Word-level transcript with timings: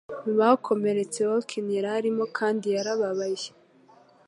Mu 0.25 0.33
bakomeretse 0.39 1.19
welkin 1.29 1.65
yararimo 1.77 2.25
kandi 2.37 2.65
yarababaye 2.75 3.47